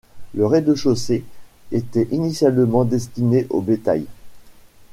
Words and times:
Le 0.33 0.47
rez-de-chaussée 0.47 1.23
était 1.71 2.07
initialement 2.09 2.85
destiné 2.85 3.45
au 3.51 3.61
bétail. 3.61 4.07